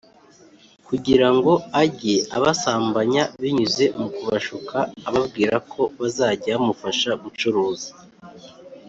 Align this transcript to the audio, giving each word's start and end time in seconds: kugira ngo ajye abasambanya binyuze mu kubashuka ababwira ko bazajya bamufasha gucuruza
kugira 0.87 1.27
ngo 1.35 1.53
ajye 1.81 2.15
abasambanya 2.37 3.23
binyuze 3.41 3.85
mu 3.99 4.07
kubashuka 4.15 4.77
ababwira 5.07 5.55
ko 5.71 5.81
bazajya 5.99 6.51
bamufasha 6.57 7.09
gucuruza 7.23 7.89